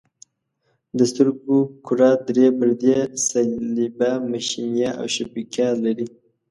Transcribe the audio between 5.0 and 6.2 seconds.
شبکیه لري.